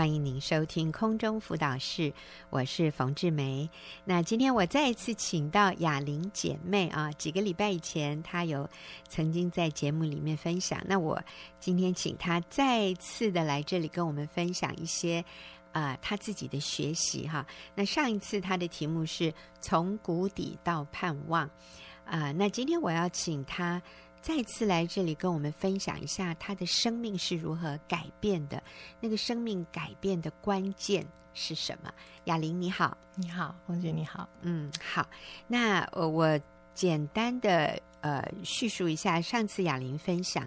[0.00, 2.10] 欢迎您收听空中辅导室，
[2.48, 3.68] 我是冯志梅。
[4.02, 8.66] 那今天我再一次请到雅玲姐妹啊，几个礼拜以前她有
[9.10, 11.22] 曾经在节目里面分享，那我
[11.58, 15.22] 今天请她再次的来这里跟我们分享一些
[15.72, 17.46] 啊她自己的学习哈。
[17.74, 19.30] 那上一次她的题目是
[19.60, 21.42] 从谷底到盼望
[22.06, 23.82] 啊，那今天我要请她。
[24.22, 28.62] 再次来这里跟我们分享一下他的生命是如何改变的，
[29.00, 31.92] 那个生命改变的关键是什么？
[32.24, 35.08] 雅玲你好，你好，红姐你好，嗯，好，
[35.48, 36.38] 那呃我
[36.74, 40.46] 简单的呃叙述一下，上次雅玲分享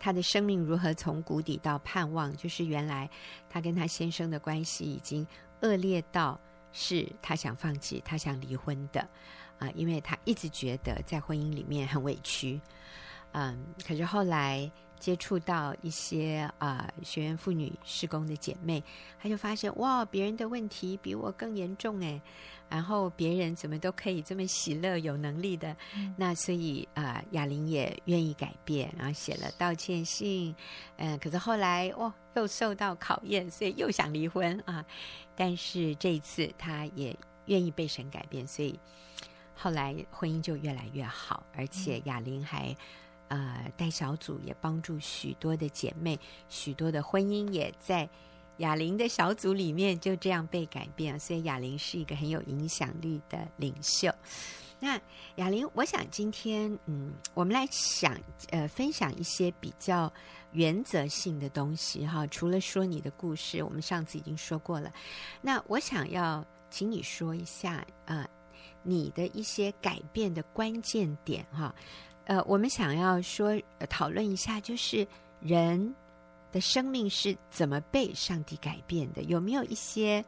[0.00, 3.08] 她的生命如何从谷底到盼望，就是原来
[3.48, 5.24] 她跟她先生的关系已经
[5.60, 6.38] 恶劣到
[6.72, 9.00] 是她想放弃，她想离婚的
[9.58, 12.60] 啊，呃，因为她一直觉得在婚姻里面很委屈。
[13.32, 18.82] 嗯，可是后来接触到一些啊、呃、学员妇女施工的姐妹，
[19.20, 22.20] 她就发现哇，别人的问题比我更严重哎，
[22.68, 30.54] 然后别人怎么都可以这么喜乐有能力的，嗯、那所以啊、呃，雅玲也愿意改变，然后写了道歉信，
[30.98, 34.84] 嗯，可是后来哇又受到考验，所以又想离婚啊，
[35.34, 38.78] 但是这一次她也愿意被神改变，所以
[39.56, 42.76] 后来婚姻就越来越好，而且雅玲还。
[43.32, 48.06] 呃，带小组也帮助许多的姐妹，许多的婚姻也在
[48.58, 51.18] 哑铃的小组里面就这样被改变。
[51.18, 54.12] 所以哑铃是一个很有影响力的领袖。
[54.78, 55.00] 那
[55.36, 58.14] 哑铃，我想今天嗯，我们来想
[58.50, 60.12] 呃，分享一些比较
[60.52, 62.26] 原则性的东西哈。
[62.26, 64.92] 除了说你的故事，我们上次已经说过了。
[65.40, 68.28] 那我想要请你说一下呃，
[68.82, 71.74] 你的一些改变的关键点哈。
[72.24, 75.06] 呃，我们想要说，呃，讨论一下，就是
[75.40, 75.94] 人
[76.52, 79.22] 的生命是怎么被上帝改变的？
[79.22, 80.24] 有没有一些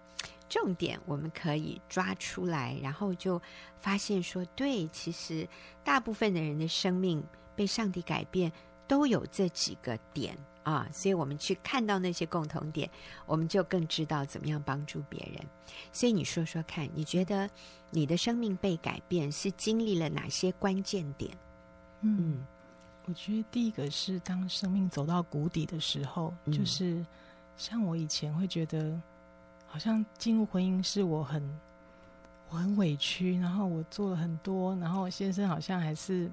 [0.48, 3.40] 重点我们可以抓出来，然后就
[3.78, 5.48] 发现说，对，其实
[5.84, 7.22] 大部分的人的生命
[7.54, 8.50] 被上帝改变
[8.88, 12.90] 都有这几个点啊，所以我们去看到那些共同点，
[13.24, 15.40] 我们就更知道怎么样帮助别人。
[15.92, 17.48] 所以你说说看，你觉得
[17.90, 21.30] 你的生命被改变是经历了哪些关键点？
[22.04, 22.44] 嗯，
[23.06, 27.04] 我觉得第一个是当生命走到谷底的时候，嗯、就是
[27.56, 29.00] 像我以前会觉得，
[29.66, 31.42] 好像进入婚姻是我很
[32.50, 36.30] 我很委屈，然后我做了很多，然后先生好像还是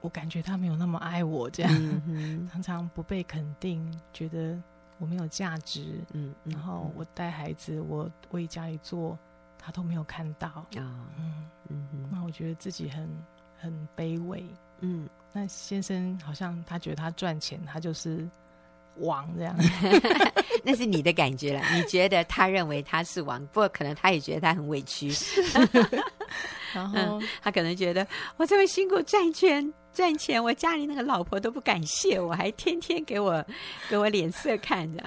[0.00, 1.72] 我感觉他没有那么爱我，这样、
[2.06, 4.56] 嗯、 常常不被肯定，觉得
[4.98, 9.18] 我没有价值，嗯，嗯然后我带孩子，我为家里做，
[9.58, 10.48] 他都没有看到。
[10.48, 10.66] 啊，
[11.18, 11.46] 嗯。
[11.72, 13.08] 嗯，那我觉得自己很
[13.56, 14.44] 很卑微。
[14.80, 18.26] 嗯，那先生好像他觉得他赚钱，他就是
[18.96, 19.56] 王这样，
[20.64, 21.62] 那是你的感觉了。
[21.74, 25.10] 你觉得他认为他是王，不过可能他也觉得他很委屈。
[26.74, 33.44] 然后、嗯、他可能觉得我这么辛苦赚钱赚钱，我家里那个老婆都不感谢我，还天天给我
[33.88, 35.02] 给我脸色看着。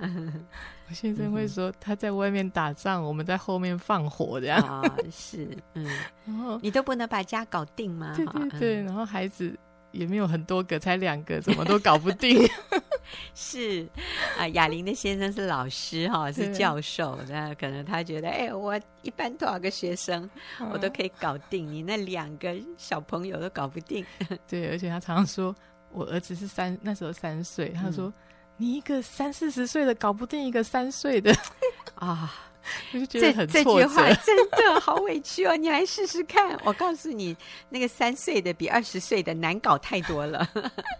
[0.90, 4.62] 我先生会说他在外面打仗，我们在后面放火这样。
[4.62, 5.86] 哦、 是，嗯，
[6.26, 8.14] 然后你都不能把家搞定吗？
[8.16, 9.58] 对对对，嗯、然后孩子。
[9.94, 12.50] 也没有很多个，才两个，怎么都搞不定。
[13.36, 13.88] 是
[14.40, 20.28] 啊，雅玲的先生是老师哈，是教授，那可能他觉得，哎，我一般多少个学生，
[20.58, 24.04] 啊、我都可以搞定，你那两个小朋友都搞不定。
[24.50, 25.56] 对，而且他常常说，
[25.92, 28.14] 我儿子是三，那时候三岁，他说，嗯、
[28.63, 31.35] 你一个三四十岁的搞不定一个三岁的
[31.96, 32.34] 啊。
[33.09, 35.53] 这这句话 真的好委屈哦！
[35.53, 37.35] 你来试试看，我告诉你，
[37.68, 40.47] 那个三岁的比二十岁的难搞太多了。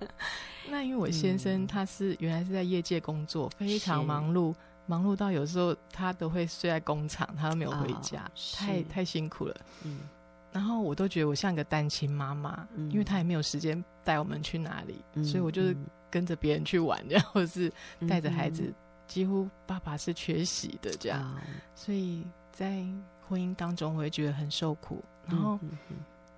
[0.68, 4.54] 那因为我先生他是原来是在业界工作，嗯、非常忙碌，
[4.88, 9.56] 忙碌到有时候他都会睡在工厂，他都没有回家，哦、太太辛苦了。
[9.86, 10.00] 嗯，
[10.54, 15.76] 然后我都觉得我像个单亲妈妈，嗯、因为他也没有时间带我们去哪里，嗯、所以我就是
[16.10, 17.70] 跟着别人去玩，然后是
[18.08, 18.64] 带着孩子。
[18.64, 18.74] 嗯
[19.06, 21.38] 几乎爸爸是缺席的这样，哦、
[21.76, 22.84] 所以在
[23.28, 25.60] 婚姻当中我会觉得很受苦，然后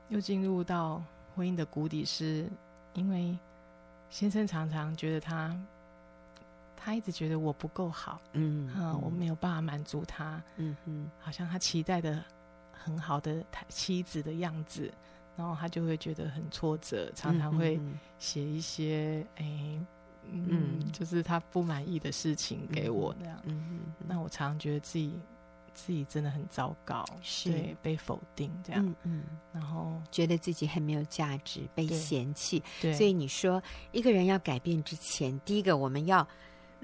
[0.10, 1.02] 又进入到
[1.36, 2.50] 婚姻的谷底，是
[2.94, 3.38] 因为
[4.10, 5.56] 先生常常觉得他，
[6.76, 12.22] 他一直觉得我不够好，嗯，嗯，嗯，我没有办法满足他，嗯嗯，好像他期待的
[12.84, 14.92] 很好的妻子的样子，
[15.36, 17.80] 然后他就会觉得很挫折，常常会
[18.20, 19.46] 写一些哎。
[19.46, 19.86] 欸
[20.28, 25.14] 嗯，就是他不满意的事情给我那样，嗯，嗯，那我常常觉得自己
[25.76, 27.52] 自己真的很糟糕，是。
[27.52, 29.24] 对，被否定这样，嗯，嗯，
[29.54, 33.62] 然后觉得自己很没有价值，被嫌弃，对，所以你说
[33.92, 36.28] 一个人要改变之前，第一个我们要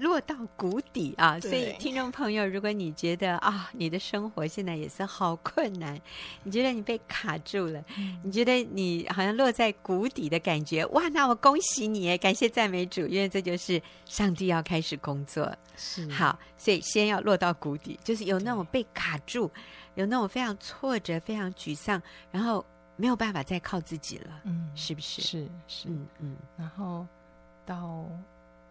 [0.02, 1.38] 落到谷底啊！
[1.38, 5.98] 所以，听众朋友，如果你觉得啊，你的生活现在也是好困难，
[6.42, 11.08] 你觉得你被卡住了，嗯、你觉得你好像落在谷底的感觉，哇！
[11.10, 15.56] 那我恭喜你，感谢赞美主，因为这就是上帝要开始工作。
[15.76, 19.48] 是好，所以先要落到谷底，就是有那种被卡住，
[19.94, 22.02] 有那种非常挫折、非常沮丧，
[22.32, 22.66] 然后
[22.96, 24.40] 没有办法再靠自己了。
[24.44, 25.22] 嗯，是不是？
[25.22, 27.06] 是是，嗯嗯，然后
[27.64, 28.04] 到。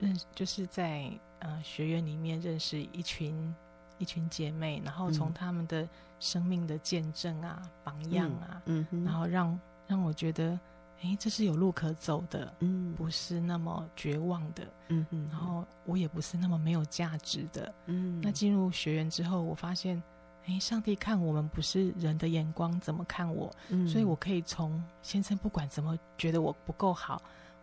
[0.01, 1.09] 认就是在
[1.39, 3.55] 呃学院里面认识一群
[3.99, 5.87] 一群姐妹，然后从她们的
[6.19, 10.59] 生命的见证啊、榜样啊，嗯，嗯然后让让我觉得，
[11.01, 18.19] 哎，这是有路可走的，嗯，不是那么绝望的，嗯嗯，然后我也不是那么没有价值的，嗯。
[18.21, 20.01] 那进入学院之后，我发现，
[20.47, 27.21] 哎，上帝看我们不是人的眼光怎么看我，嗯，所以我可以从先生不管怎么觉得我不够好。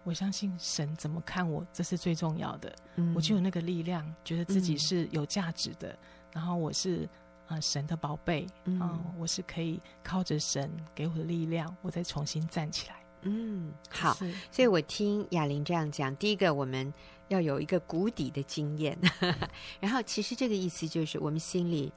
[0.08, 2.74] 我相信神怎么看我，这是最重要的。
[2.96, 5.90] 嗯，我就有那个力量，觉得自己是有价值的。
[5.90, 5.98] 嗯、
[6.32, 7.04] 然后我是
[7.46, 12.96] 啊、呃、神的宝贝，嗯、呃，我是可以靠着神给我的力量，我再重新站起来。
[13.24, 14.14] 嗯，好。
[14.50, 16.90] 所以我听雅玲这样讲，第一个我们
[17.28, 18.96] 要有一个谷底的经验，
[19.78, 21.92] 然后其实这个意思就是我们心里。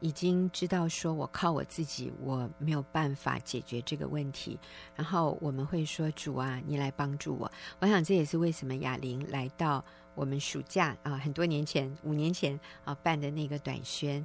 [0.00, 4.58] 已经知道说，我靠我自己，我没有办法解决这个问题。
[4.94, 7.50] 然后我们会说：“主啊，你来帮助我。”
[7.80, 9.82] 我想这也是为什么哑铃来到
[10.14, 14.24] 我们暑假啊， 很多年前，五年前啊办的那个短宣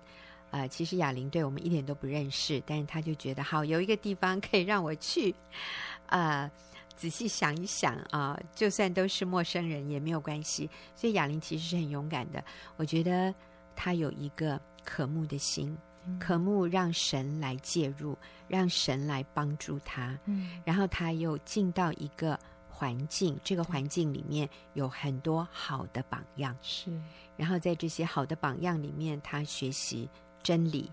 [0.52, 0.68] 啊。
[0.68, 5.34] 其实哑铃对我们一点都不认识，但是她就觉得好，有一个地方可以让我去
[6.08, 6.52] 啊。
[6.98, 10.70] 仔细想一想啊，就算都是陌生人也没有关系。
[10.94, 12.44] 所以哑铃其实是很勇敢的。
[12.76, 13.34] 我觉得
[13.78, 14.60] 她有一个。
[14.90, 15.78] 渴慕的心，
[16.20, 20.18] 渴慕让神来介入，让神来帮助他。
[20.26, 22.38] 嗯，然后他又进到一个
[22.68, 26.58] 环境，这个环境里面有很多好的榜样。
[26.64, 26.92] 是，
[27.38, 30.10] 然后在这些好的榜样里面，他学习
[30.42, 30.92] 真理，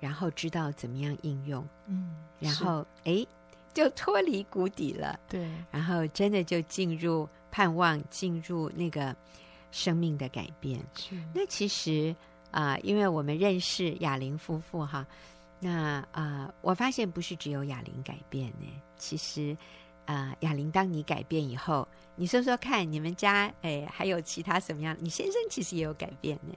[0.00, 1.62] 然后知道怎么样应用。
[1.86, 3.26] 嗯，然后哎，
[3.74, 5.20] 就脱离谷底了。
[5.28, 9.14] 对，然后真的就进入盼望，进入那个
[9.70, 10.82] 生命的改变。
[10.94, 12.16] 是，那其实。
[12.50, 15.06] 啊、呃，因为我们认识哑玲夫妇哈，
[15.60, 18.66] 那啊、呃，我发现不是只有哑玲改变呢。
[18.96, 19.56] 其实，
[20.06, 21.86] 啊、呃，雅玲，当你改变以后，
[22.16, 24.96] 你说说看，你们家哎，还有其他什么样？
[25.00, 26.54] 你先生其实也有改变呢。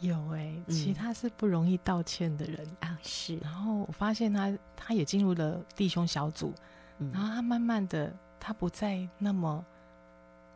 [0.00, 3.36] 有哎，其他是不容易道歉的人啊，是。
[3.38, 6.52] 然后我发现他，他也进入了弟兄小组，
[6.98, 9.64] 嗯、然后他慢慢的，他不再那么。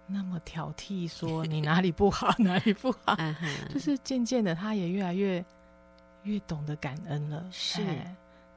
[0.07, 3.17] 那么挑剔说你哪里不好，哪里不好，
[3.73, 5.45] 就是渐渐的，他也越来越
[6.25, 7.45] 越懂得感恩了。
[7.51, 7.83] 是，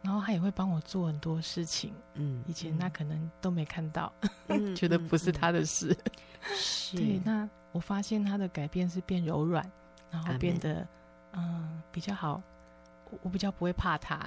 [0.01, 1.93] 然后他也会帮我做很多事情。
[2.15, 4.11] 嗯，以前那可能都没看到，
[4.49, 5.95] 嗯、觉得不是他的事。
[6.55, 7.21] 是，对。
[7.23, 9.69] 那我发现他的改变是变柔软，
[10.11, 10.85] 然后变得
[11.33, 12.41] 嗯比较好。
[13.11, 14.19] 我我比较不会怕他，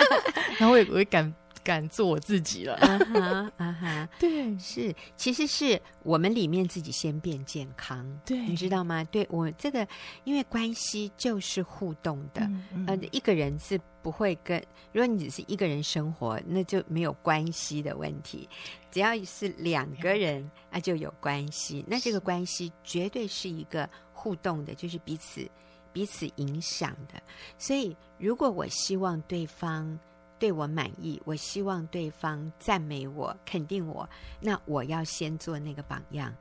[0.60, 1.32] 然后我也我会感。
[1.68, 9.04] 敢做我自己了，啊哈啊哈， 对，是，其实是我们里面自己先变健康，对，你知道吗？
[9.04, 9.86] 对我这个，
[10.24, 14.58] 因为关系就是互动的，嗯嗯、呃，一个人是不会跟，
[14.92, 18.48] 如果你只是一个人生活，那就没有关系的问题，
[18.90, 25.46] 只要是两个人，那就有关系，那这个关系绝对是一个互动的，就是彼此
[25.92, 27.22] 彼此影响的，
[27.58, 29.98] 所以如果我希望对方。
[30.38, 34.08] 对我满意，我希望对方赞美我、肯定我，
[34.40, 36.32] 那我要先做那个榜样。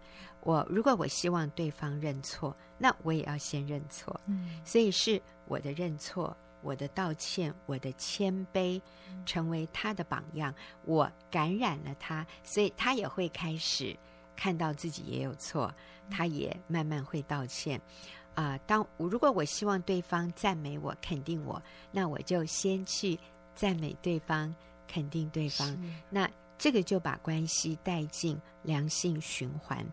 [0.41, 4.17] 我如果我希望对方认错，那我也要先认错。
[4.27, 8.79] 嗯，所以是我的认错、我的道歉、我的谦卑，
[9.25, 10.53] 成为他的榜样。
[10.85, 13.97] 我感染了他，所以他也会开始
[14.35, 15.73] 看到自己也有错，
[16.09, 17.81] 他也慢慢会道歉。
[18.35, 21.61] 啊、呃，当如果我希望对方赞美我、肯定我，
[21.91, 23.19] 那我就先去。
[23.57, 24.53] 赞美对方，
[24.87, 25.77] 肯定对方，
[26.09, 29.85] 那这个就把关系带进良性循环。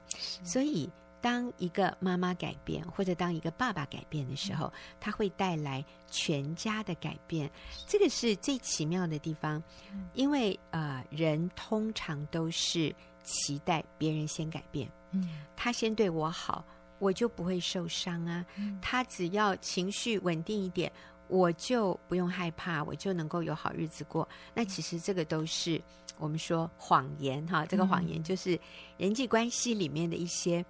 [0.45, 0.89] 所以，
[1.21, 7.51] 当一个妈妈改变，或者当一个爸爸改变的时候，他、嗯、会带来全家的改变。
[7.87, 14.87] 这个是最奇妙的地方，嗯、因为呃，人通常都是期待别人先改变。
[15.13, 16.63] 嗯，他先对我好，
[16.99, 18.45] 我就不会受伤啊。
[18.57, 20.93] 嗯、他只要情绪稳定一点。
[21.35, 24.29] 我就不用害怕，我就能够有好日子过。
[24.55, 25.83] 那其实这个都是
[26.17, 28.59] 我们说谎言哈，这个谎言就是
[28.99, 30.65] 人际关系里面的一些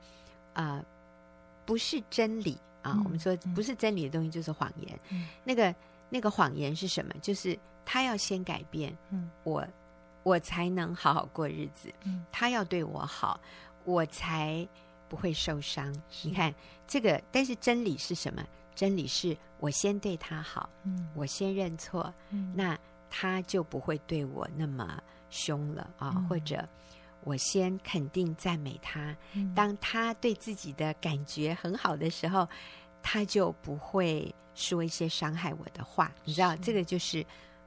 [0.55, 0.85] 啊、呃，
[1.67, 2.93] 不是真理啊。
[2.95, 4.99] 嗯、我们说不是真理的东西就是谎言。
[5.11, 5.75] 嗯、那个
[6.09, 7.13] 那个谎言是什么？
[7.21, 9.67] 就是他要先改变，嗯，我
[10.23, 11.93] 我才能好好过日子。
[12.05, 13.39] 嗯，他要对我好，
[13.85, 14.67] 我才。
[15.07, 15.95] 不会受伤。
[16.23, 16.53] 你看
[16.89, 18.43] 这个，但是真理是什么？
[18.75, 22.79] 真理是我先对他好，嗯，我先认错，嗯，那
[23.09, 26.67] 他就不会对我那么凶了啊，嗯，或者
[27.23, 32.47] 我先肯定赞美他，嗯，当他对自己的感觉很好的时候，
[33.03, 36.13] 他就不会说一些伤害我的话。
[36.25, 37.25] 你知道，这个就是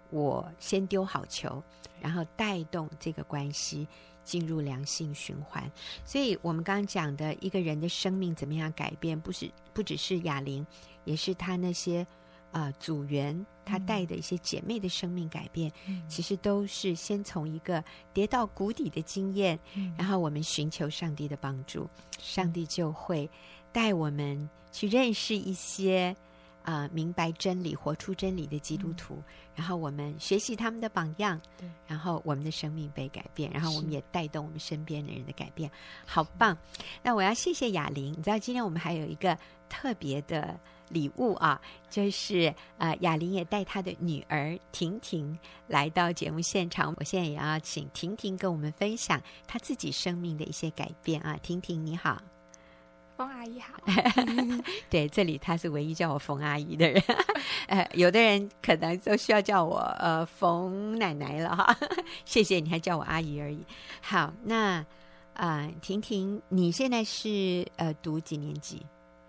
[0.10, 1.64] 我先丢好球，
[2.02, 3.88] 然后带动这个关系。
[4.28, 5.72] 进入良性循环，
[6.04, 10.68] 所以我们刚刚讲的一个人的生命怎么样改变，不是不只是哑铃，
[11.06, 12.06] 也是他那些
[12.52, 17.82] 啊、呃、组员他带的一些姐妹的生命改变，嗯、其实都是先从一个
[18.14, 21.88] 跌到谷底的经验，嗯、然后我们寻求上帝的帮助，
[22.20, 23.30] 上帝就会
[23.72, 26.14] 带我们去认识一些。
[26.68, 29.24] 啊、呃，明白真理、活出真理的基督徒，嗯、
[29.56, 35.72] 然后我们学习他们的榜样，对，然后我们的生命被改变，然后我们也带动我们身边的人的改变，
[36.06, 36.58] 好棒！
[37.02, 39.38] 那我要谢谢雅玲，你知道今天我们还有一个
[39.70, 40.60] 特别的
[40.90, 52.22] 礼物啊，就是呃，雅玲也带她的女儿婷婷来到节目现场，我现在也要请婷婷跟我们分享她自己生命的一些改变啊，婷婷你好。
[53.18, 53.74] 冯阿姨好，
[54.92, 57.04] 对，这里她是唯一叫我冯阿姨的人，
[57.68, 61.76] 呃，有的人可能都需要叫我呃冯奶奶了哈，
[62.26, 63.66] 谢谢你还叫我阿姨而已。
[64.02, 64.86] 好，那
[65.34, 68.86] 啊、呃，婷婷，你现在是呃读几年级？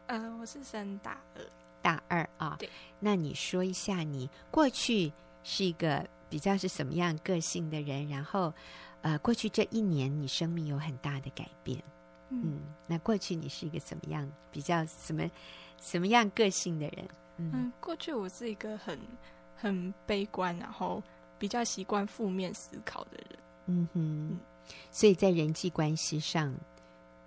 [0.06, 1.42] 呃，我是升大二，
[1.80, 2.56] 大二啊。
[2.58, 2.68] 对，
[3.00, 5.10] 那你说一下你过去
[5.42, 8.06] 是一个比较是什么样个性的人？
[8.08, 8.52] 然后
[9.00, 11.82] 呃，过去这一年你生命有很大的改变。
[12.30, 15.28] 嗯，那过去你是一个什么样比较什么
[15.80, 17.08] 什么样个性的人？
[17.38, 18.98] 嗯，嗯，过去我是一个很
[19.56, 21.02] 很悲观，然后
[21.38, 23.38] 比较习惯负面思考的人。
[23.66, 24.40] 嗯哼，嗯，
[24.90, 26.54] 所以在人际关系上，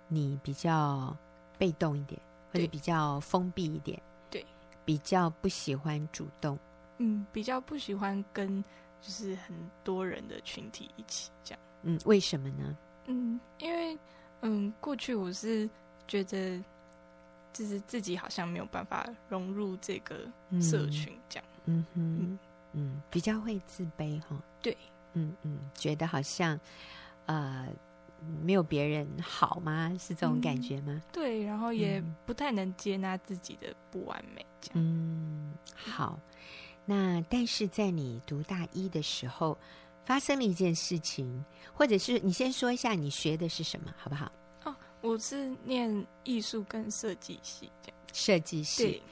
[0.06, 1.16] 你比较
[1.58, 2.20] 被动一点，
[2.52, 4.00] 或者比较封闭一点。
[4.30, 4.44] 对，
[4.84, 6.56] 比较不喜欢主动。
[6.98, 8.62] 嗯，比较不喜欢跟
[9.00, 11.60] 就是很多人的群体一起这样。
[11.82, 12.76] 嗯，为什么呢？
[13.06, 13.98] 嗯，因为。
[14.42, 15.68] 嗯，过去我是
[16.06, 16.62] 觉得，
[17.52, 20.16] 就是自己好像没有办法融入这个
[20.60, 21.44] 社群，这样。
[21.66, 22.38] 嗯哼，嗯，
[22.72, 24.36] 嗯，比较会自卑哈。
[24.60, 24.76] 对，
[25.14, 26.58] 嗯嗯，觉得好像
[27.26, 27.68] 呃
[28.42, 29.94] 没有别人好吗？
[29.98, 30.92] 是这种感觉吗？
[30.92, 34.82] 嗯，对，然后也不太能接纳自己的不完美，这样。
[34.84, 36.18] 嗯，好。
[36.84, 39.56] 那但是在你读大一的时候。
[40.04, 44.30] 发生了一件事情，或者是你先说一下你学的是什么，好不好？
[44.64, 47.98] 哦，我是念艺术跟设计系，这样。
[48.12, 49.02] 设计系，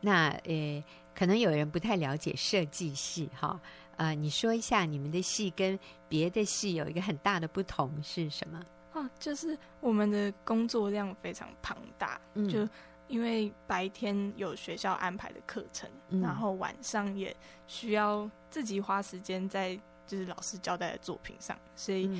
[0.00, 3.60] 那呃，可能有人不太了解设计系，哈，
[3.96, 5.78] 呃，你说一下你们的系跟
[6.08, 8.62] 别的系有一个很大的不同是什么？
[8.92, 12.68] 哦，就是我们的工作量非常庞大，嗯，就
[13.08, 17.34] 因为白天有学校安排的课程，嗯，然后晚上也
[17.66, 19.80] 需要自己花时间在。
[20.10, 22.10] 就是老师交代的作品上，所以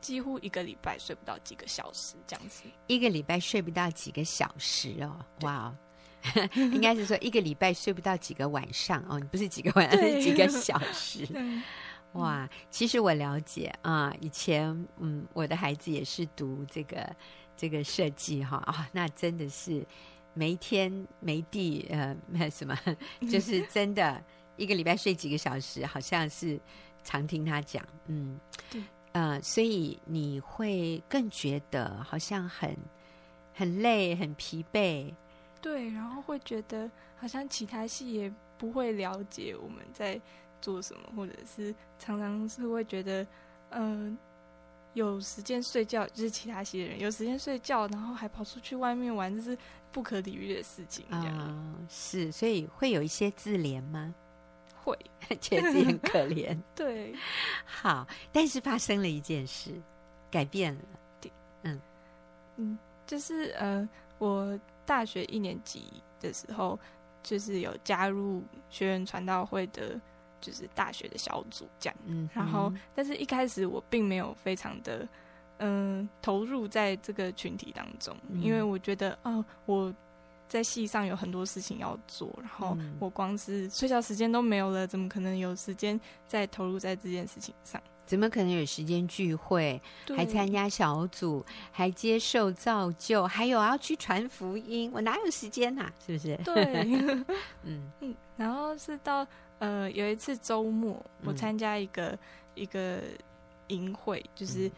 [0.00, 2.62] 几乎一个礼拜睡不到几个小时这样子。
[2.86, 5.74] 一个礼拜睡不到几个小时哦，哇
[6.34, 6.48] 对！
[6.72, 11.28] 应该是说一个礼拜睡不到几个晚上哦，你不是几个晚上，是 几个小时。
[12.14, 12.48] 哇！
[12.70, 17.14] 其实我了解啊，以前嗯，我的孩子也是读这个
[17.54, 19.86] 这个设计哈啊，那真的是
[20.32, 22.16] 没天没地呃，
[22.50, 22.74] 什么
[23.30, 24.22] 就是真的
[24.56, 26.58] 一个礼拜睡几个小时，好像是。
[27.04, 28.38] 常听他讲，嗯，
[28.70, 28.82] 对，
[29.12, 32.76] 呃，所以你会更觉得好像很
[33.54, 35.14] 很累、很疲惫，
[35.60, 40.20] 对，然后会觉得好像其他系也不会了解我们在
[40.60, 43.26] 做什么，或者是常常是会觉得，
[43.70, 44.18] 嗯、呃，
[44.94, 49.58] 有时间睡觉就是其他系的人有时间睡觉，然后还跑出去外面玩，这是
[49.90, 54.14] 不可理喻的事情，啊、呃，是，所以会有一些自怜吗？
[54.82, 54.98] 会，
[55.40, 56.56] 觉得自己很可怜。
[56.74, 57.14] 对，
[57.64, 59.70] 好，但是发生了一件事，
[60.30, 60.80] 改变了。
[61.20, 61.80] 对，嗯
[62.56, 65.84] 嗯，就是呃，我大学一年级
[66.20, 66.78] 的时候，
[67.22, 70.00] 就是有加入学员传道会的，
[70.40, 71.96] 就是大学的小组这样。
[72.06, 75.06] 嗯，然后，但是一开始我并没有非常的
[75.58, 79.94] 嗯、呃、投入在这个群体当中，嗯、因为我觉得哦、呃，我。
[80.52, 87.80] 在戏上有很多事情要做，然后我光是睡觉时间都没有了，怎么可能有时间再投入在这件事情上？
[88.04, 89.80] 怎么可能有时间聚会，
[90.14, 94.90] 还参加小组，还接受造就，还有要去传福音？
[94.92, 95.90] 我哪有时间呐？
[96.04, 96.36] 是不是？
[96.44, 96.82] 对，
[97.64, 98.14] 嗯嗯。
[98.36, 99.26] 然后是到
[99.58, 102.18] 呃有一次周末，我参加一个、嗯、
[102.56, 103.00] 一个
[103.68, 104.70] 营会，就是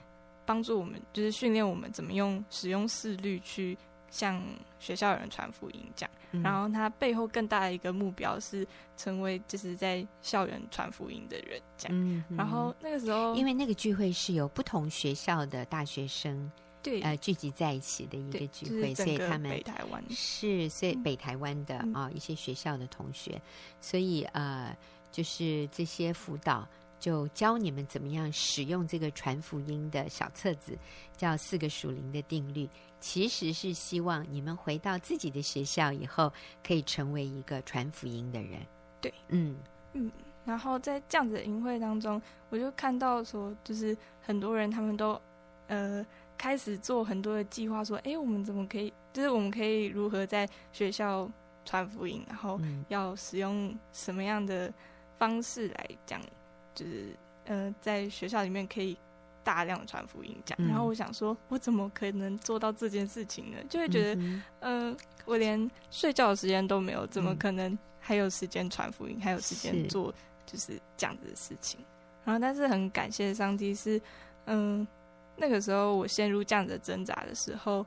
[0.46, 3.76] 帮助我们，就是训练我们怎么用使用视律去
[4.14, 4.40] 向
[4.78, 6.10] 学校的人传福音，这样。
[6.30, 8.64] 嗯、然后他背后更大的一个目标是
[8.96, 11.98] 成为就是在校园传福音的人，这样。
[12.00, 16.48] 嗯、然后那个时候，因为那个聚会是有不同学校的大学生
[16.80, 23.42] 对呃聚集在一起的一个聚会，就是、所以他们北台湾是所以北台湾的啊、嗯哦、一些学校的同学，
[23.80, 24.76] 所以呃
[25.10, 26.68] 就是这些辅导。
[27.04, 30.74] 就教你们怎么样使用这个传福音的小册子，
[31.18, 32.66] 叫四个属灵的定律。
[32.98, 36.32] 其实是希望你们回到自己的学校以后，
[36.66, 38.58] 可以成为一个传福音的人。
[39.02, 39.54] 对，嗯
[39.92, 40.10] 嗯。
[40.46, 45.20] 然后在这样子的营会当中，我就看到说，就是很多人他们都
[45.66, 46.02] 呃
[46.38, 51.30] 开始做很多的计划，说，哎，我们怎么可以，就是我们可以如何在学校
[51.66, 52.58] 传福音，然后
[52.88, 54.72] 要使用什么样的
[55.18, 56.18] 方式来讲。
[56.74, 57.14] 就是
[57.46, 58.96] 呃，在学校里面可以
[59.42, 63.58] 大量传福音讲，嗯、然后我想说，我怎么可能做到这件事情呢？
[63.68, 70.12] 就会觉得，嗯、呃，我连睡觉的时间都没有，怎么可能还有时间传福音，嗯、还有时间做
[70.46, 71.80] 就是这样子的事情？
[72.24, 74.00] 然后，但是很感谢上帝是，
[74.46, 74.88] 嗯、呃，
[75.36, 77.84] 那个时候我陷入这样子的挣扎的时候。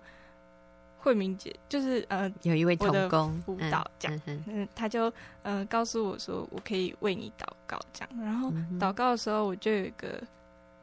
[1.08, 5.12] 慧明姐就是呃，有一位同工辅导这样，嗯，嗯，他就
[5.42, 8.10] 呃告诉我说，我可以为你祷告这样。
[8.22, 10.22] 然后祷告的时候，我就有一个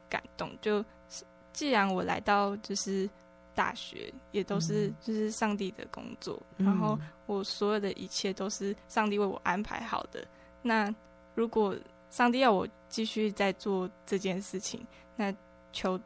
[0.09, 3.07] 感动，就是既然我来到就是
[3.53, 10.25] 大学，也都是就是上帝的工作，嗯、然后我所有的一切都是上帝为我安排好的。
[10.63, 10.91] 那
[11.35, 11.75] 如果
[12.09, 14.83] 上帝要我继续在做这件事情，
[15.15, 15.31] 那
[15.71, 15.99] 求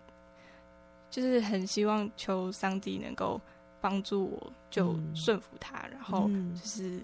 [1.10, 3.40] 就是很希望求上帝能够。
[3.82, 7.02] 帮助我就顺服他，嗯、然后就是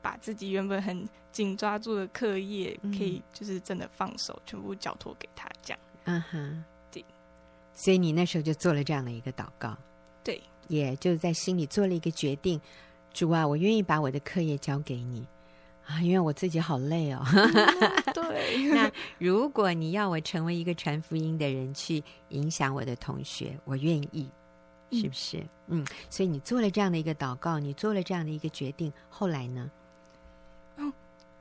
[0.00, 5.80] 把自己原本很紧抓住的课业，可以就是真的放手，嗯、全部交托给他，这样。
[6.04, 7.04] 嗯哼，对。
[7.74, 9.76] 所以你那时候就做了这样的一个祷告，
[10.22, 12.60] 对，也就在心里做了一个决定：
[13.12, 15.26] 主啊，我愿意把我的课业交给你
[15.86, 17.22] 啊，因为我自己好累哦。
[17.32, 17.52] 嗯、
[18.14, 18.68] 对。
[18.72, 24.30] 那如果你要我成为一个传福音的人，去影响我的同学，我愿意。
[25.00, 25.42] 是不是？
[25.66, 29.70] 嗯，所以你做了这样的一个祷告，你做了这样的一个决定，后来呢？
[30.76, 30.92] 嗯，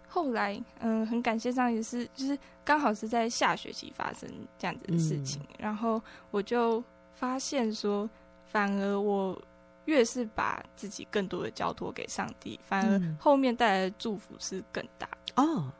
[0.07, 6.83] 后来，嗯、呃，很感谢上帝是，就是刚好是在下学期发生这样子的事情，嗯、然后我就
[7.15, 8.09] 发现说，
[8.45, 9.39] 反而我
[9.85, 15.71] 越是把自己更多的交托给上帝，反而后面带来的祝福是更大哦。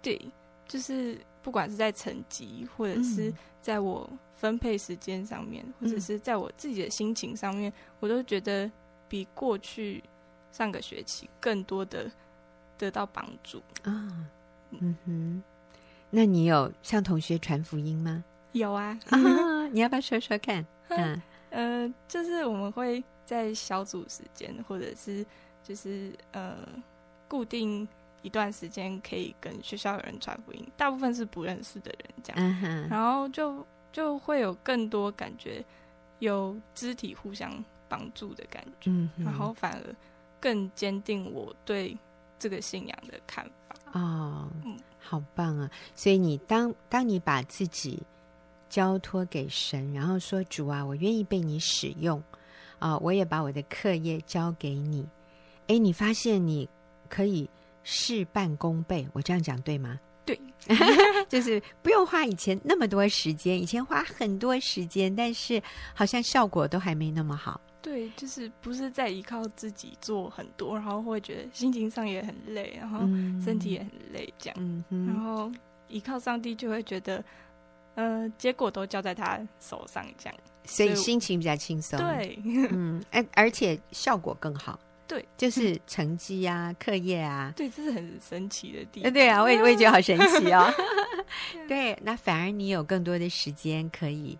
[0.00, 0.18] 对，
[0.66, 4.08] 就是不管是在成绩，或者是在我。
[4.40, 8.72] 分配时间上面，或者是在我自己的心情上面，嗯、我都觉得
[9.06, 10.02] 比过去
[10.50, 12.10] 上个学期更多的
[12.78, 13.92] 得到帮助啊。
[13.92, 14.26] 哦、
[14.80, 15.42] 嗯哼，
[16.08, 18.24] 那你有向同学传福音吗？
[18.52, 20.64] 有啊，啊、 你要不要说说看？
[20.88, 25.22] 嗯呃，就是我们会在小组时间，或者是
[25.62, 26.66] 就是呃
[27.28, 27.86] 固定
[28.22, 30.66] 一段时间，可以跟学校的人传福音。
[30.76, 33.66] 大部分是不认识的人，这样，嗯、然后就。
[33.92, 35.64] 就会有更多感觉，
[36.20, 37.52] 有肢体互相
[37.88, 39.94] 帮助的感觉，嗯、然后反而
[40.38, 41.98] 更坚定我对
[42.38, 43.74] 这个信仰的看法。
[43.98, 45.68] 哦，嗯，好棒啊！
[45.96, 48.00] 所以你当当你把自己
[48.68, 52.22] 交托给神，然后说：“主啊，我愿意被你使用
[52.78, 55.04] 啊，我也把我的课业交给你。”
[55.66, 56.68] 哎，你发现你
[57.08, 57.50] 可以
[57.82, 59.98] 事半功倍，我这样讲对吗？
[60.24, 60.38] 对，
[61.28, 65.60] 就是不用花以前那么多时间，以前花很多时间，但是
[65.94, 67.60] 好像效果都还没那么好。
[67.82, 73.00] 对，就是不是在依靠自己做很多，然后会觉得心情上也很累，然后
[73.42, 74.56] 身体也很累，这样。
[74.60, 75.50] 嗯哼，然后
[75.88, 77.24] 依靠上帝就会觉得，
[77.94, 81.98] 呃，结果都交在他手上，这样，所以心情比较轻松。
[81.98, 84.78] 对，嗯，而而且效果更好。
[85.10, 89.12] 对，就是成绩啊，课业啊，对，这是很神奇的地方。
[89.12, 90.72] 对啊，我也我也觉得好神奇哦。
[91.66, 94.38] 对，那反而你有更多的时间可以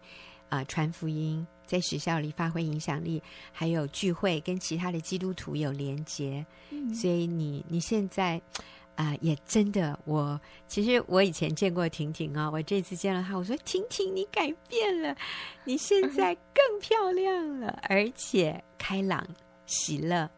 [0.49, 6.47] 啊、呃、传福音，在学校里发挥影响力，还有聚会跟其他的基督徒有连结。
[6.71, 8.41] 嗯、所以你你现在
[8.95, 15.17] 啊、呃、也真的，我其实我以前见过婷婷啊、哦，我这次见了她，我说婷婷你改变了，
[15.65, 19.27] 你现在更漂亮了，而且开朗
[19.67, 20.31] 喜乐。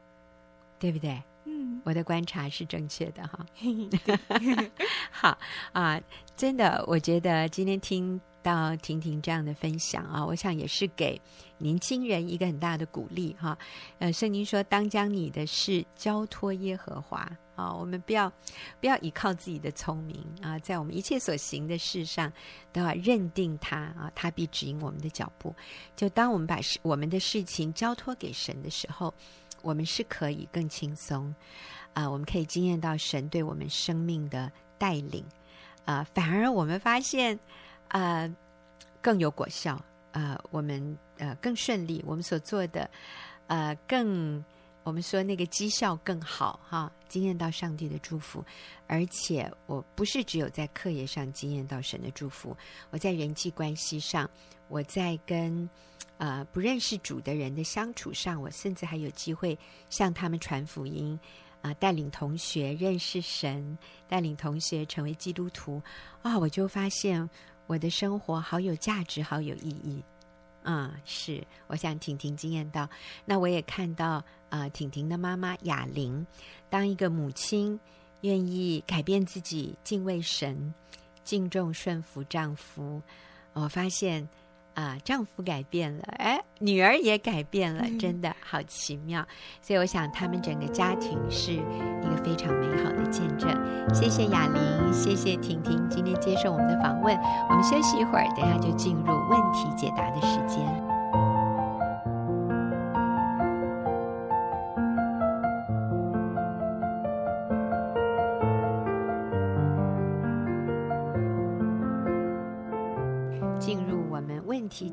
[0.83, 1.23] 对不对？
[1.45, 3.47] 嗯，我的观察是正确的哈。
[5.13, 5.39] 好
[5.73, 6.01] 啊，
[6.37, 11.21] 真的，我觉得今天听到婷婷这样的分享啊，我想也是给
[11.59, 13.57] 年轻人一个很大的鼓励哈。
[14.01, 18.33] 呃，圣经说，当将你的事交托耶和华啊，我们不要
[18.81, 22.33] 不要依靠自己的聪明啊，在我们一切所行的事上
[22.73, 25.55] 都要认定他啊，他必指引我们的脚步。
[25.95, 29.15] 就当我们把事我们的事情交托给神的时候，
[29.63, 31.35] 我们是可以更轻松
[31.95, 35.25] 啊，我们可以经验到神对我们生命的带领
[35.85, 37.39] 啊，反而我们发现。
[37.95, 38.27] 呃，
[39.03, 39.79] 更有果效，
[40.13, 42.89] 呃，我们呃更顺利，我们所做的
[43.49, 44.43] 呃更，
[44.83, 48.43] 我们说那个绩效更好哈，经验到上帝的祝福，
[48.87, 52.57] 而且我不是只有在课业上经验到神的祝福，
[52.89, 54.31] 我在人际关系上，
[54.69, 55.69] 我在跟
[56.23, 59.59] 呃不认识主的人的相处上，我甚至还有机会
[59.91, 61.19] 向他们传福音
[61.63, 65.83] 啊，带领同学认识神，带领同学成为基督徒
[66.23, 67.29] 啊，我就发现。
[67.69, 70.03] 我的生活好有价值，好有意义，
[70.63, 72.87] 啊、是，我想婷婷经验到，
[73.25, 76.27] 那我也看到，啊、婷婷的妈妈雅玲，
[76.69, 77.79] 当一个母亲，
[78.23, 80.75] 愿意改变自己，敬畏神，
[81.25, 83.01] 敬重顺服丈夫，
[83.55, 84.29] 我发现。
[84.75, 89.27] 啊，丈夫改变了，哎，女儿也改变了，真的好奇妙。
[89.61, 93.51] 所以我想，他们整个家庭是一个非常美好的见证。
[93.95, 97.17] 谢谢雅玲，谢谢婷婷，今天接受我们的访问。
[97.49, 100.92] 我们休息一会儿，等下就进入问题解答的时间。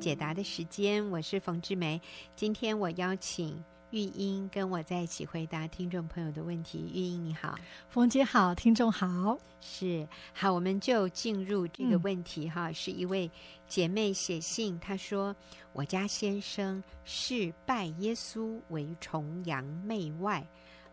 [0.10, 2.02] 解答的时间，我是冯志梅。
[2.36, 6.80] 今天我邀请玉英跟我在一起回答听众朋友的问题。
[6.92, 7.56] 玉英你好，
[7.90, 12.72] 冯姐好，听众好，是好，我们就进入这个问题哈。
[12.72, 13.30] 嗯、是一位
[13.68, 15.36] 姐妹写信，她说
[15.74, 20.44] ：“我家先生是拜耶稣为崇洋媚外，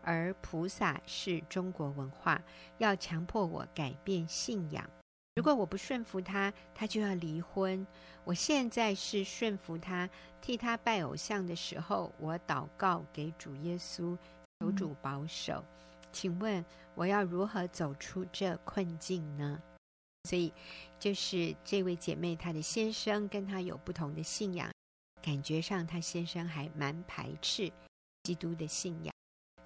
[0.03, 2.39] 而菩萨是中国文化，
[2.77, 4.87] 要强迫我改变信仰。
[5.37, 7.85] 如果我不顺服他，他就要离婚。”
[8.25, 10.09] 我现在是顺服他，
[10.41, 14.17] 替他拜偶像的时候，我祷告给主耶稣，
[14.59, 15.63] 求主保守。
[16.11, 19.61] 请问我要如何走出这困境呢？
[20.23, 20.51] 所以，
[20.97, 24.71] 就是这位姐妹她的先生跟她有不同的信仰，
[25.21, 27.71] 感觉上她先生还蛮排斥
[28.23, 29.13] 基督的信仰，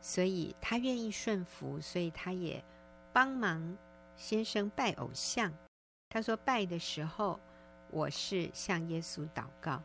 [0.02, 2.62] 所以她愿意顺服，所以她也
[3.14, 3.78] 帮忙
[4.22, 5.52] 先生拜偶像。
[6.10, 7.40] 他说拜的时候。
[7.94, 9.84] 我是向耶稣祷告，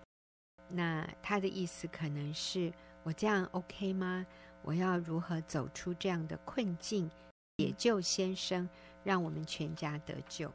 [0.68, 2.72] 那他的意思可能是
[3.02, 4.24] 我这样 OK 吗？
[4.62, 7.10] 我要如何走出这样的困境，
[7.56, 8.68] 解救先生，
[9.02, 10.48] 让我们全家得救？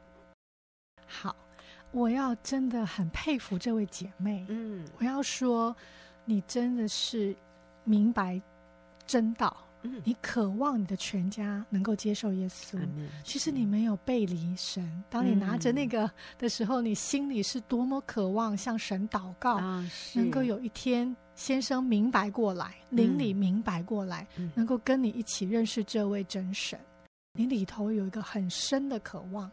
[1.06, 1.36] 好，
[1.90, 5.76] 我要真的很佩服这位姐妹，嗯，我要说，
[6.24, 7.36] 你真的是
[7.84, 8.40] 明白
[9.06, 9.54] 真道。
[10.04, 12.78] 你渴望你的全家能够接受耶稣，
[13.24, 15.02] 其实你没有背离神。
[15.10, 19.60] 当你拿着那个的时候，你心里是多么渴望向神祷告，
[20.14, 26.78] 能够有一天先生明白过来，邻里明白过来，能够跟你一起认识这位真神。
[27.34, 29.50] 你里头有一个很深的渴望。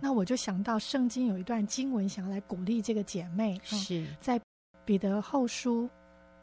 [0.00, 4.40] 那我就想到圣经有一段经文，想要来鼓励这个姐妹，是在
[4.86, 5.86] 彼得后书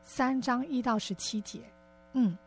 [0.04, 1.62] 三章一到十七节。
[2.14, 2.38] 嗯。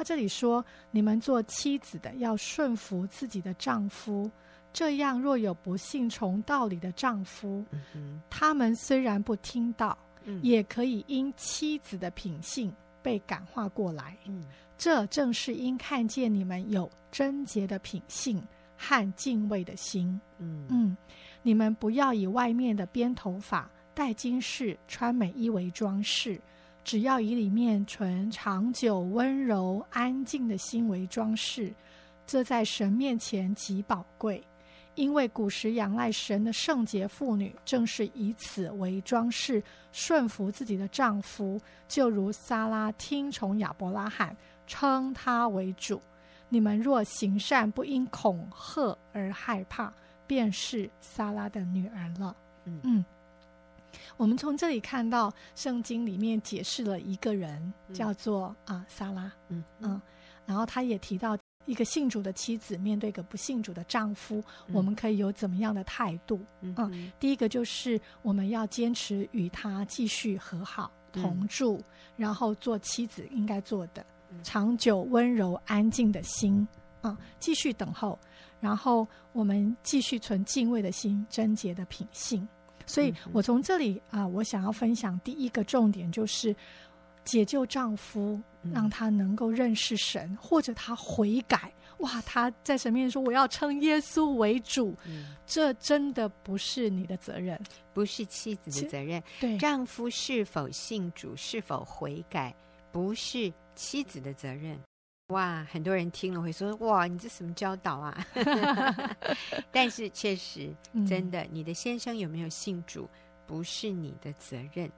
[0.00, 4.30] 他这里说：“你们做妻子的要顺服自己的丈夫，
[4.72, 7.62] 这样若有不信从道理的丈夫，
[7.94, 14.16] 嗯、他们虽然不听到，嗯、也可以因妻子的品性被感化过来。
[14.24, 14.42] 嗯、
[14.78, 18.42] 这正是因看见你们有贞洁的品性
[18.78, 20.18] 和敬畏的心。
[20.38, 20.96] 嗯，嗯，
[21.42, 26.40] 你们不要以外面的编头发、戴金饰、穿美衣为装饰。”
[26.82, 31.72] 只要以里面存长久温柔安静的心为装饰，
[32.26, 34.42] 这在神面前极宝贵。
[34.96, 39.62] 因为古时仰赖神的圣洁妇女，正是以此为装饰，
[39.92, 46.02] 顺服自己的丈夫，就如撒拉听从亚伯拉罕，称他为主。
[46.48, 49.92] 你们若行善，不因恐吓而害怕，
[50.26, 52.36] 便是撒拉的女儿了。
[52.64, 52.80] 嗯。
[52.82, 53.04] 嗯
[54.16, 60.00] 我们从这里看到，圣经里面解释了一个人，叫做啊撒拉，嗯嗯，
[60.46, 66.40] 然后他也提到一个信主的妻子面对一个不信主的丈夫，我们可以有怎么样的态度？
[66.60, 71.80] 嗯，第一个就是我们要坚持与他继续和好同住，
[72.16, 74.04] 然后做妻子应该做的，
[74.42, 76.66] 长久温柔安静的心
[77.02, 78.18] 啊，继续等候，
[78.60, 82.46] 然后我们继续存敬畏的心，贞洁的品性。
[82.90, 86.54] 所以我从这里啊、呃，我想要分享第一个重点就是
[87.24, 88.40] 解救丈夫，
[88.72, 91.72] 让他能够认识神，或者他悔改。
[91.98, 94.96] 哇，他在神面前说：“我要称耶稣为主。
[95.06, 97.60] 嗯”这真的不是你的责任，
[97.92, 99.22] 不是妻子的责任。
[99.38, 102.54] 对，丈夫是否信主，是否悔改，
[102.90, 104.78] 不是妻子的责任。
[105.30, 108.26] 哇，很多人听了会说：“哇，你这什么教导啊？”
[109.72, 110.72] 但是确实，
[111.08, 113.08] 真的，嗯，你的先生有没有信主，
[113.46, 114.90] 不是你的责任。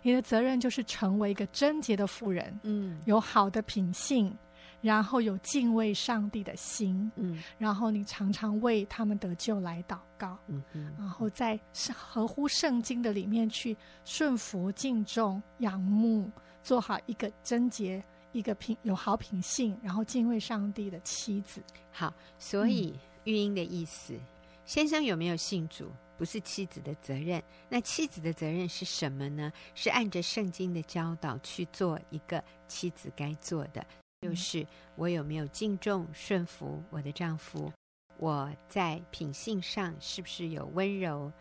[0.00, 4.32] 你的责任就是成为一个贞洁的妇人，嗯，有好的品性，
[4.80, 11.58] 然后有敬畏上帝的心，嗯，然后你常常为他们得救来祷告，嗯嗯，然后在
[11.92, 16.30] 合乎圣经的里面去顺服、敬重、仰慕，
[16.62, 18.00] 做好一个贞洁。
[18.32, 21.62] 一个品有好品性，然后敬畏上帝的妻子。
[21.90, 24.20] 好，所以玉英的意思，嗯，
[24.64, 27.42] 先生有没有信主，不是妻子的责任。
[27.68, 29.52] 那妻子的责任是什么呢？
[29.74, 33.84] 是按着圣经的教导去做一个妻子该做的，
[34.22, 34.66] 就是
[34.96, 37.72] 我有没有敬重顺服我的丈夫？
[38.18, 41.32] 我在品性上是不是有温柔、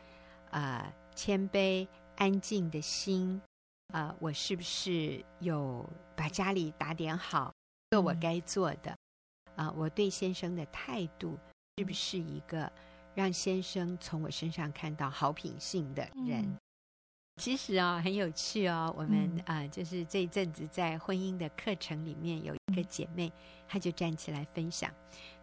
[0.49, 3.39] 啊、呃、谦卑、安静的心？
[3.91, 7.54] 啊、呃，我是不是有把家里打点好，
[7.89, 8.91] 做我该做的？
[9.56, 11.38] 啊、呃，我对先生的态度
[11.77, 12.71] 是不是一个
[13.13, 16.41] 让先生从我身上看到好品性的人？
[16.43, 16.58] 嗯、
[17.36, 18.93] 其实啊、哦，很有趣哦。
[18.97, 23.30] 我们啊、呃，就是这一阵子在婚姻的课程里面，有一个姐妹，
[23.67, 24.89] 她就站起来分享，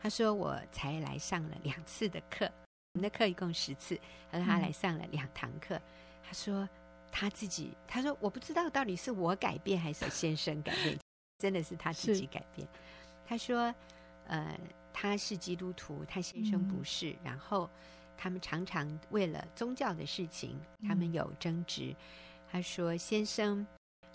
[0.00, 2.50] 她说：“我才来上了两次的课，
[2.94, 5.78] 我们的课一共十次，她说她来上了两堂课，
[6.22, 6.66] 她说。”
[7.10, 10.98] 他自己他说：“我不知道到底是我改变还是先生改变，
[11.38, 12.66] 真的是他自己改变。”
[13.26, 13.74] 他说
[14.28, 14.58] ：“呃，
[14.92, 17.10] 他是基督徒，他先生不是。
[17.10, 17.68] 嗯、然后
[18.16, 21.90] 他们常常为了宗教的事情，他们有争执。
[21.90, 21.96] 嗯、
[22.50, 23.66] 他说：‘先生，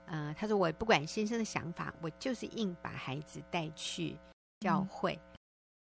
[0.06, 4.18] 呃，他说我不管先生的想法，我就是硬把孩子带去
[4.62, 5.20] 教会。
[5.22, 5.38] 嗯’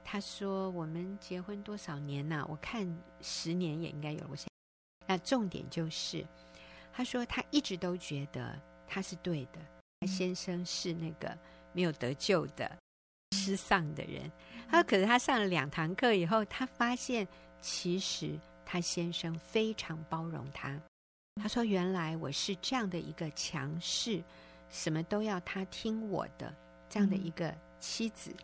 [0.05, 2.47] 他说：‘我们结婚多少年呐、啊？
[2.49, 2.87] 我看
[3.21, 4.27] 十年也应该有了。
[4.31, 6.25] 我现在那重点就是。”
[6.91, 9.59] 他说：“他一直都觉得他是对的，
[10.01, 11.37] 他先生是那个
[11.71, 12.69] 没有得救的
[13.31, 14.29] 失丧的人。
[14.69, 17.25] 他说，可是他上了两堂课以后，他发现
[17.61, 20.77] 其实他先生非常包容他。
[21.41, 24.21] 他说：‘原来我是这样的一个强势，
[24.69, 26.53] 什么都要他听我的
[26.89, 28.35] 这样的一个妻子。’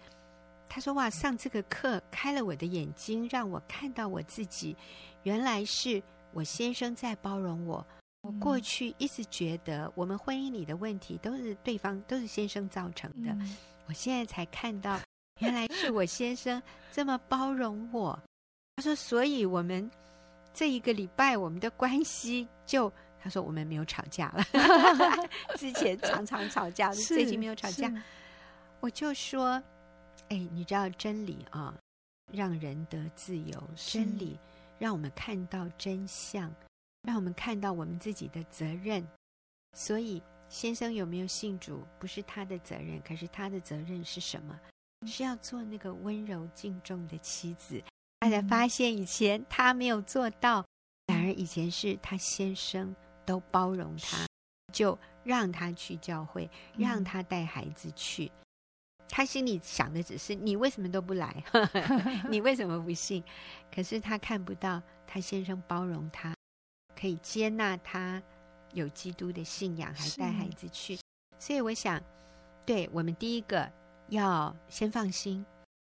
[0.70, 4.78] 他说：‘哇，上这个课开了我的眼睛，让我看到我自己，
[5.24, 7.86] 原来是我先生在包容我。’”
[8.26, 15.00] 我过去一直觉得我们婚姻里的问题都是对方都是先生造成的，嗯、我现在才看到
[15.42, 16.62] 原来是我先生
[16.92, 18.20] 这么包容我。
[18.78, 19.90] 他说，所以我们
[20.54, 24.44] 这一个礼拜我们的关系就他说我们没有吵架了，
[25.56, 27.92] 之前常常吵架， 最近没有吵架。
[28.80, 29.62] 我就说，
[30.30, 31.74] 哎，你知道真理啊，
[32.32, 34.38] 让人得自由，真理
[34.80, 36.52] 让我们看到真相。
[37.06, 39.08] 让我们看到我们自己的责任，
[39.74, 44.60] 所以先生有没有信主不是他的责任，可是他的责任是什么？
[45.06, 47.80] 是要做那个温柔敬重的妻子。
[48.22, 50.66] 他才发现以前他没有做到，
[51.06, 54.26] 反而以前是他先生都包容他，
[54.74, 58.32] 就让他去教会，让他带孩子去。
[59.08, 61.44] 他心里想的只是你为什么都不来？
[62.32, 63.24] 你为什么不信？
[63.72, 66.35] 可是他看不到他先生包容他。
[67.06, 68.20] 可以接纳他
[68.74, 70.98] 有基督的信仰，还带孩子去，
[71.38, 72.02] 所以我想，
[72.66, 73.72] 对我们第一个
[74.08, 75.46] 要先放心，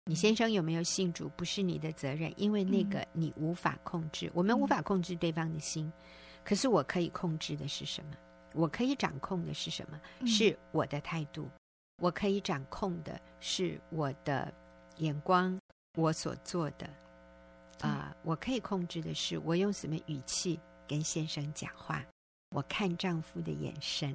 [0.06, 5.92] 你先生有没有信主不是你的责任，因为那个你无法控制，我们无法控制对方的心，
[6.44, 8.10] 可是我可以控制的是什么？
[8.52, 10.26] 我可以掌控的是什么？
[10.26, 11.48] 是我的态度，
[12.02, 14.52] 我可以掌控的是我的
[14.96, 15.56] 眼光，
[15.96, 16.90] 我所做的，
[17.78, 20.58] 啊，我可以控制的是我用什么语气。
[20.86, 22.04] 跟先生讲话，
[22.50, 24.14] 我看丈夫的眼神，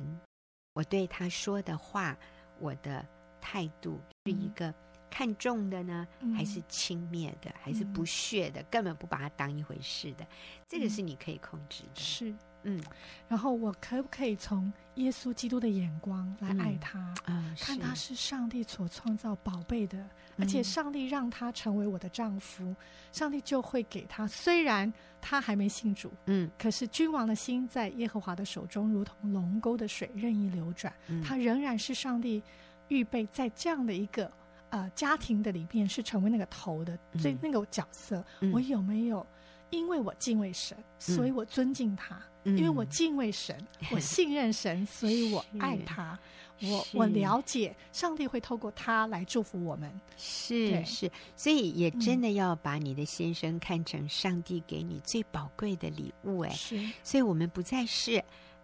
[0.74, 2.18] 我对他说的话，
[2.60, 3.06] 我的
[3.40, 4.74] 态度是一个
[5.10, 10.26] 看重的呢，嗯、还是轻蔑的，还是不屑的，嗯、根本不把他当一回事的？
[10.68, 12.00] 这个是你可以控制的。
[12.00, 12.34] 是。
[12.64, 12.82] 嗯，
[13.28, 17.00] 然后我可不可以从耶稣基督的眼光来爱他？
[17.26, 20.06] 嗯嗯、看他是上帝所创造宝贝的，
[20.38, 22.76] 而且上帝让他成为我的丈夫，嗯、
[23.12, 24.28] 上帝就会给他。
[24.28, 30.94] 虽然他还没信主，嗯，可是君王的心在耶和华的手中，如同龙沟的水任意流转。
[31.08, 32.42] 嗯、他仍然是上帝
[32.90, 34.32] 预备在这样的一个
[34.70, 38.24] 呃家庭的里面，是成为那个头的最、嗯、那个角色。
[38.42, 39.26] 嗯、我有没有？
[39.72, 43.58] 因为我敬畏神，所以我尊敬他；嗯、因为我敬畏神，
[43.92, 46.18] 我信任神，所以我爱他。
[46.64, 58.24] 我我了解上帝会透过他来祝福我们，是是，所以也真的要把你的先生看成上帝给你最宝贵的礼物哎，是，所以我们不再是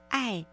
[0.10, 0.46] 爱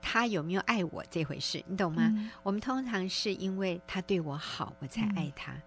[0.00, 2.10] 他有没有爱我这回事，你懂吗？
[2.16, 5.52] 嗯、我们通常是因为他对我好，我才爱他。
[5.52, 5.62] 嗯、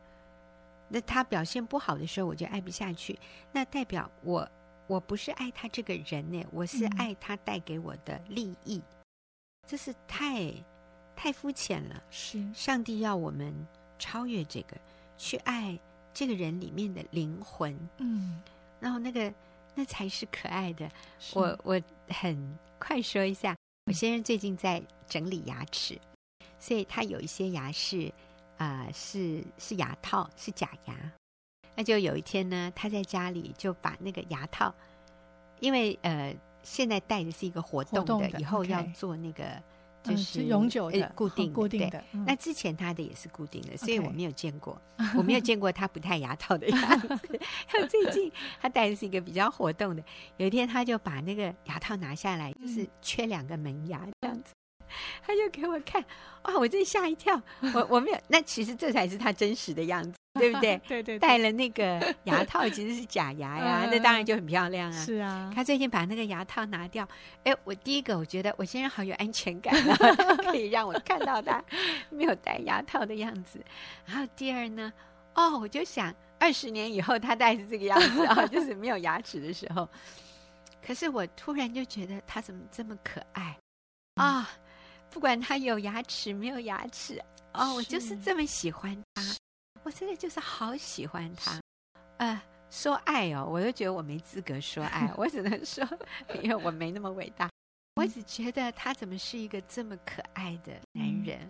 [0.90, 3.18] 那他表现不好的时候，我就爱不下去，
[3.52, 4.50] 那代表我
[4.88, 8.84] 我不是爱他这个人呢，我是爱他带给我的利益，嗯、
[9.68, 10.54] 这是太。
[11.22, 13.54] 太肤浅了，是上帝要我们
[13.98, 14.78] 超越这个，
[15.18, 15.78] 去爱
[16.14, 18.42] 这个人里面的灵魂，嗯，
[18.80, 19.34] 然后那个
[19.76, 20.90] 那才是可爱的。
[21.34, 23.54] 我我很快说一下，
[23.88, 26.00] 我先生最近在整理牙齿，
[26.58, 28.10] 所以他有一些牙是
[28.60, 30.96] 啊、呃、是是牙套，是假牙。
[31.76, 34.72] 那就有一天呢，他在家里就把那个牙套，
[35.60, 39.44] 因为呃现在戴的是一个活动的，动的以后要做那个。
[40.02, 42.02] 就是永久的、固定、固定的。
[42.26, 44.82] 那之前他的也是固定的，所以我没有见过，
[45.18, 47.40] 我没有见过他不戴牙套的样子。
[47.90, 50.02] 最近他戴的是一个比较活动的，
[50.38, 54.54] 有一天他就把那个牙套拿下来，就是缺两个门牙这样子，
[55.26, 56.04] 他就给我看，
[56.44, 57.42] 哇，我真吓一跳，
[57.74, 60.14] 我 我没有，那其实这才是他真实的样子。
[60.40, 60.80] 对不对？
[60.88, 65.04] 对对，戴了那个牙套其实是假牙呀，那当然就很漂亮啊。
[65.04, 67.06] 是啊，他最近把那个牙套拿掉，
[67.44, 69.98] 哎，我第一个我觉得我先生好有安全感啊，
[70.46, 71.62] 可以让我看到他
[72.12, 73.60] 没有戴牙套的样子。
[74.06, 74.94] 然后第二呢，
[75.34, 79.90] 哦，我就想二十年以后他戴是这个样子啊，就是没有牙齿的时候。
[80.86, 83.58] 可是我突然就觉得他怎么这么可爱
[84.16, 84.48] 啊？
[85.10, 87.22] 不管他有牙齿没有牙齿，
[87.54, 89.24] 哦，我就是这么喜欢他。
[89.84, 91.60] 我真的就是好喜欢他，
[92.18, 95.88] 呃，说爱哦，我都觉得我没资格说爱， 我只能说，
[96.44, 97.50] 因为我没那么伟大。
[97.96, 101.50] 我只觉得他怎么是一个这么可爱的男人，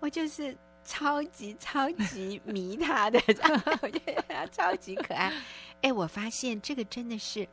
[0.00, 3.20] 我就是超级超级迷他的，
[3.82, 5.32] 我觉得他超级可爱。
[5.82, 7.48] 哎，我发现这个真的是，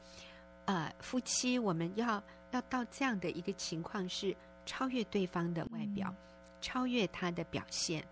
[0.66, 2.22] 呃，夫妻我们要
[2.52, 4.36] 要到这样的一个情况，是
[4.68, 6.14] 超越对方的外表，
[6.62, 8.06] 超越他的表现。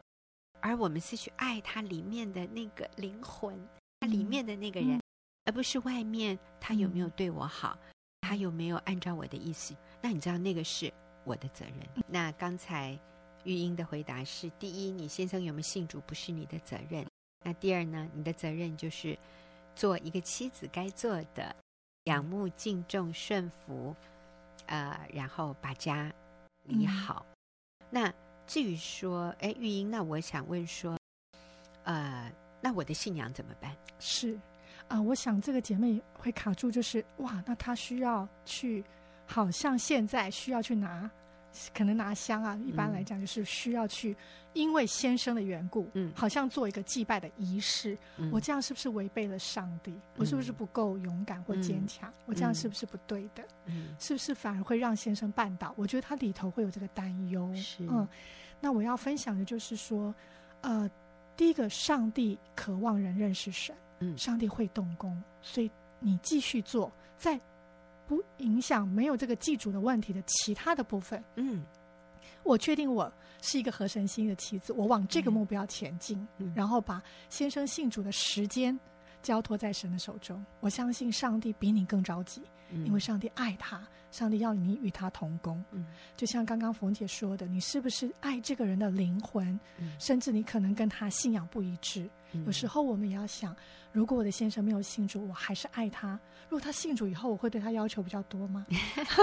[0.62, 3.56] 而我们是去爱他里面的那个灵魂，
[4.00, 5.02] 他里面的那个人，嗯、
[5.44, 9.76] 而不是外面他有没有对我好，嗯、他有没有按照我的意思。
[10.02, 10.92] 那你知道那个是
[11.24, 11.78] 我的责任。
[11.96, 12.98] 嗯、那刚才
[13.44, 17.06] 玉英的回答是：第一，你先生有没有信主不是你的责任。
[17.44, 18.10] 那第二呢？
[18.16, 19.16] 你的责任就是
[19.76, 21.56] 做一个妻子该做的，
[22.06, 23.96] 仰慕、敬重、顺服，
[24.66, 26.12] 呃，然后把家
[26.66, 27.26] 理好。
[27.30, 27.36] 嗯、
[27.90, 28.14] 那。
[28.48, 31.00] 至于说，哎，玉英，那我想问说，
[31.82, 33.76] 呃，那我的信仰怎么办？
[33.98, 34.36] 是，
[34.88, 38.86] 啊、呃，我想这个姐妹会卡住，就是哇，那她需要去，
[39.26, 41.10] 好像现在需要去拿，
[41.74, 42.60] 可能拿香啊。
[42.66, 44.18] 一般来讲，就是需要去，嗯、
[44.54, 47.98] 因为先生的缘故，嗯，好像做一个祭拜的仪式。
[48.18, 49.92] 嗯、我这样是不是违背了上帝？
[49.92, 52.10] 嗯、我是不是不够勇敢或坚强？
[52.10, 53.44] 嗯、我这样是不是不对的？
[53.66, 55.74] 嗯，是不是反而会让先生绊倒？
[55.78, 57.54] 我觉得他里头会有这个担忧。
[57.56, 58.08] 是，嗯。
[58.62, 60.16] 那我要分享的就是说，
[60.62, 60.90] 呃，
[61.38, 67.40] 第一个，上帝渴望人认识神，嗯，上帝会动工，所以你继续做，在
[68.08, 71.64] 不影响没有这个祭主的问题的其他的部分，嗯，
[72.44, 78.78] 我确定我是一个合神心意的妻子，我往这个目标前进，嗯，然后把先生信主的时间
[79.22, 82.42] 交托在神的手中，我相信上帝比你更着急，
[82.72, 83.82] 嗯，因为上帝爱他。
[84.12, 89.60] 上帝要你与他同工，嗯，就像刚刚冯姐说的，你是不是爱这个人的灵魂？
[89.78, 92.10] 嗯，甚至你可能跟他信仰不一致。
[92.36, 93.56] 嗯，有时候我们也要想，
[93.92, 96.20] 如果我的先生没有信主，我还是爱他。
[96.48, 98.66] 如果他信主以后，我会对他要求比较多吗？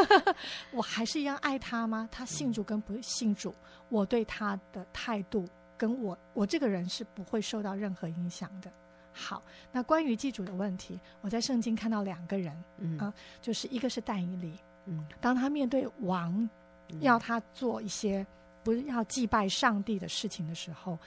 [0.72, 2.08] 我还是一样爱他吗？
[2.10, 3.54] 他信主跟不信主，
[3.88, 8.70] 我对他的态度跟我我这个人是不会受到任何影响的。
[9.12, 14.58] 好，那关于祭主的问题，我在圣经看到两个人，嗯啊，就是一个是但以理。
[14.86, 16.48] 嗯，当他面对王
[17.00, 18.26] 要他做一些
[18.64, 20.98] 不要祭拜上帝的事情的时候，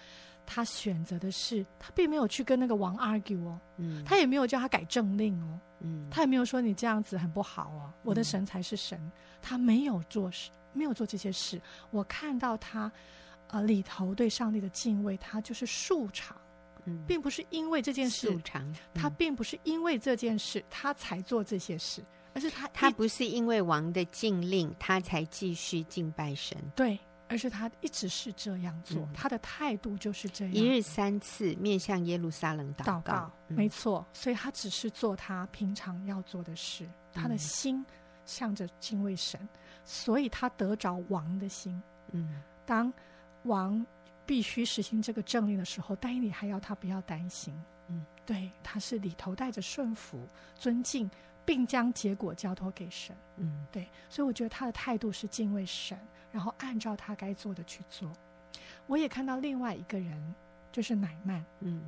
[0.46, 9.00] 他选择的是他并没有去跟那个王 argue 哦，嗯，他也没有叫他改政令哦，嗯，他也没有说你这样子很不好哦，我的神才是神，
[9.42, 11.62] 他没有做事，没有做这些事。
[11.92, 12.92] 我看到他
[13.48, 16.36] 呃里头对上帝的敬畏，他就是素常，
[16.86, 22.04] 嗯，并不是因为这件事，素常，他并不是因为这件事他才做这些事。
[22.34, 26.58] 而是他，他不是因为王的禁令，他才继续敬拜神。
[26.76, 34.06] 对，而是他一直是这样做，嗯、他的态度就是这样，一日三次面向耶路撒冷祷告，祷告嗯、没错。
[34.14, 37.84] 所以他只是做他平常要做的事，他的心
[38.26, 39.40] 向着敬畏神，
[39.84, 41.82] 所以他得着王的心。
[42.12, 42.94] 嗯，当
[43.44, 43.86] 王
[44.26, 47.54] 必须实行这个政令的时候，但以理还要他不要担心。
[47.88, 51.10] 嗯，对，他是里头带着顺服、尊敬。
[51.46, 55.98] 并将结果交托给神，嗯，对，所以我觉得他的态度是敬畏神，
[56.32, 58.12] 然后按照他该做的去做。
[58.88, 60.36] 我也看到另外一个人，
[60.72, 61.84] 就是乃曼，嗯，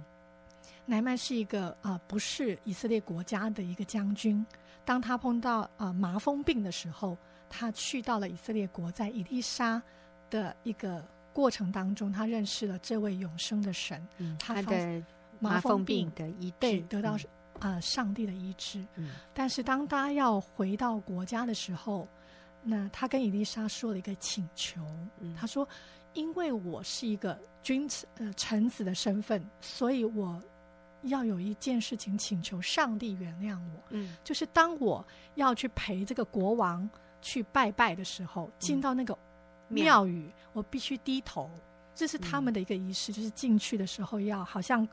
[0.86, 4.46] 乃曼是一个啊、呃，不是以色列国家的一个将军。
[4.86, 7.18] 当他碰到啊、呃、麻风病的时候，
[7.50, 9.82] 他去到了以色列国，在以利沙
[10.30, 11.04] 的一个
[11.34, 15.04] 过程当中，他认识了这位永生的神，嗯、他的
[15.40, 16.12] 麻风病。
[16.16, 16.82] 的医治。
[16.82, 17.18] 得到。
[17.60, 18.86] 啊、呃，上帝的医治。
[18.96, 22.08] 嗯，但是当他要回到国家的时候，
[22.64, 24.82] 那他跟伊丽莎说了一个请求。
[25.20, 25.68] 嗯，他说
[26.14, 30.42] ：“因为我是一个君子呃臣子的身份，所以我
[31.04, 33.84] 要有一件事情请求上帝原谅我。
[33.90, 35.06] 嗯，就是当我
[35.36, 36.90] 要去陪这个国王
[37.22, 39.18] 去拜拜的时候，进到那个
[39.68, 41.50] 庙宇，嗯、我必须低头。
[41.98, 44.88] 这是他们的一个仪式，嗯、就是进去的时候要好像。”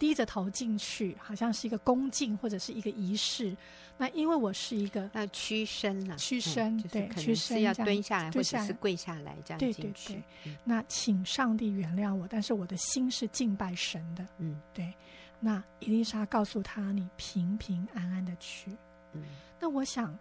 [0.00, 3.54] 低着头进去，好像是一个恭敬或者是一个仪式。
[3.98, 9.82] 那因为我是一个要屈身了，屈身对，屈身要蹲下来或者是跪下来这样进去。
[9.82, 10.22] 对对对。
[10.46, 14.26] 嗯、那请上帝原谅我，但是我的心是敬拜神的。
[14.38, 14.90] 嗯，对。
[15.38, 18.74] 那伊丽莎告诉他：“你平平安安的去。”
[19.12, 19.22] 嗯，
[19.60, 20.18] 那我想。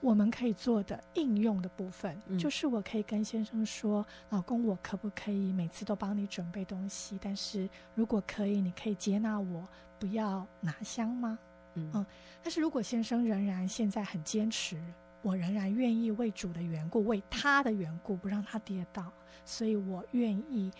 [0.00, 7.18] 我们可以做的应用的部分，嗯、就是我可以跟先生说：“老公，我可不可以每次都帮你准备东西？
[7.20, 9.66] 但是如果可以，你可以接纳我，
[9.98, 11.38] 不要拿香吗？”
[11.74, 12.06] 嗯，嗯，
[12.42, 14.80] 但是如果先生仍然现在很坚持，
[15.20, 19.12] 我仍然愿意为主的缘故，为他的缘故，不让他跌倒，
[19.44, 20.70] 所以我愿意，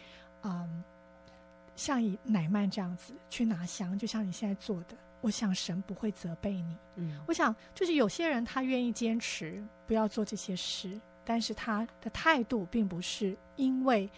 [0.43, 0.85] 嗯，
[1.75, 4.97] 像以奶曼这样子去拿香，就像你现在做的。
[5.21, 6.77] 我想神不会责备你。
[6.97, 14.09] 嗯，我想就是有些人他愿意坚持不要做这些事，但是他的态度并不是因为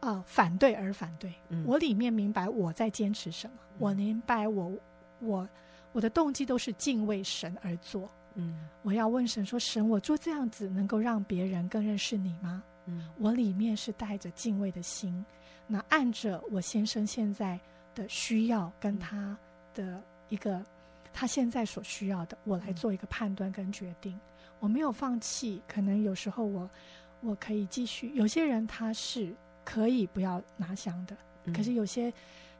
[0.00, 1.32] 呃反对而反对。
[1.48, 4.72] 嗯，我里面明白我在坚持什么，嗯，我明白我
[5.20, 5.48] 我
[5.92, 8.10] 我的动机都是敬畏神而做。
[8.34, 12.62] 嗯，我要问神说：神，我做这样子能够让别人更认识你吗？
[12.86, 15.24] 嗯，我里面是带着敬畏的心，
[15.66, 17.60] 那按着我先生现在
[17.94, 19.36] 的需要跟他
[19.74, 20.02] 的。
[20.32, 20.64] 一个
[21.12, 24.18] 他现在所需要的，我来做一个判断跟决定。
[24.60, 26.70] 我没有放弃，可能有时候我
[27.20, 28.10] 我可以继续。
[28.14, 31.14] 有些人他是可以不要拿香的，
[31.44, 32.10] 嗯、可是有些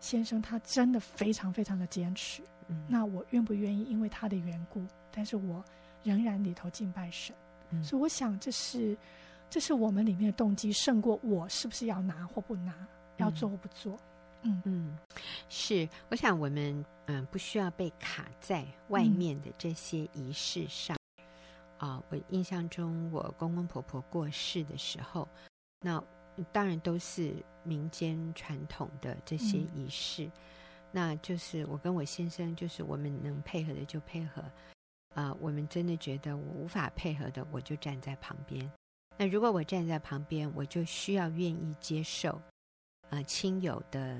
[0.00, 2.42] 先生他真的非常非常的坚持。
[2.68, 5.64] 嗯、那我愿不愿意因为他的缘故，但是我
[6.02, 7.34] 仍然里头敬拜神。
[7.70, 8.94] 嗯、所以我想这是
[9.48, 12.74] 这是我们里面的动机胜过我是不是要拿或不拿，
[13.16, 13.98] 要做或不做。
[14.42, 14.98] 嗯嗯嗯，
[15.48, 20.96] 是，我想我们嗯不需要被卡在外面的这些仪式上。
[21.78, 25.28] 啊、嗯呃，我印象中我公公婆婆过世的时候，
[25.80, 26.02] 那
[26.52, 30.32] 当然都是民间传统的这些仪式，嗯、
[30.92, 34.42] 那就是我跟我先生，就是我们能配合的就配合，
[35.14, 38.70] 啊、呃，我们真的觉得我无法配合的，我就站在旁边。
[39.18, 42.40] 那如果我站在旁边，我就需要愿意接受。
[43.12, 44.18] 呃，亲友的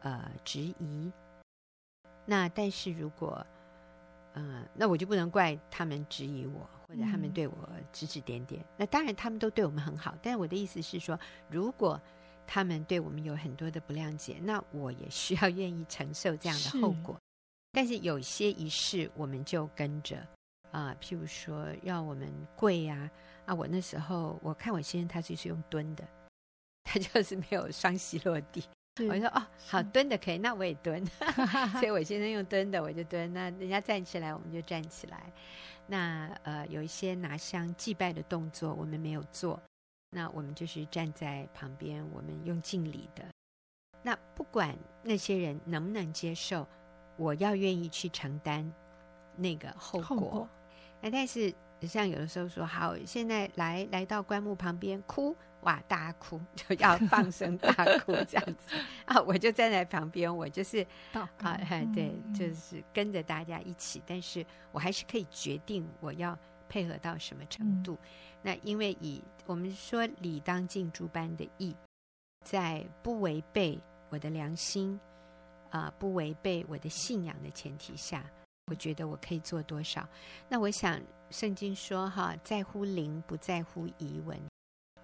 [0.00, 1.12] 呃质疑，
[2.24, 3.46] 那但是如果
[4.32, 7.54] 呃，那我就不能怪他们质疑我，或者他们对我
[7.92, 8.62] 指指点点。
[8.62, 11.20] 嗯、那当然他们都对我们很好，但是我的意思是说，
[11.50, 12.00] 如果
[12.46, 17.14] 他们对我们有很多的不谅解，那我也需要愿意承受这样的后果。
[17.16, 17.20] 是
[17.72, 20.16] 但是有些仪式我们就跟着
[20.70, 23.10] 啊、呃，譬如说要我们跪呀
[23.44, 26.02] 啊，啊，我那时候我看我先生他就是用蹲的。
[26.84, 28.62] 他就是没有双膝落地，
[29.08, 31.04] 我就说哦，好蹲的可以，那我也蹲。
[31.80, 33.32] 所以我先生用蹲的，我就蹲。
[33.32, 35.32] 那人家站起来，我们就站起来。
[35.86, 39.60] 那呃，有一些拿香祭拜的动作，我们没有做。
[40.10, 43.24] 那我们就是站在旁边，我们用敬礼的。
[44.02, 46.66] 那不管那些人能不能接受，
[47.16, 48.70] 我要愿意去承担
[49.36, 49.74] 那个。
[49.76, 50.48] 后果。
[51.00, 55.34] 那但是像有的时候说，好，现在来来到棺木旁边哭。
[55.64, 55.82] 哇！
[55.88, 59.20] 大哭就要放声大哭这样子啊！
[59.22, 61.28] 我就站在旁边，我就是啊，
[61.94, 66.38] 对，就是跟着大家一起，但是我还是可以决定我要
[66.68, 67.94] 配合到什么程度。
[67.94, 67.98] 嗯、
[68.42, 71.74] 那因为以我们说理当尽诸般的义，
[72.44, 74.98] 在不违背我的良心
[75.70, 78.24] 啊，不违背我的信仰的前提下，
[78.66, 80.06] 我觉得我可以做多少。
[80.46, 81.00] 那我想
[81.30, 84.38] 圣经说哈，在乎灵不在乎仪文。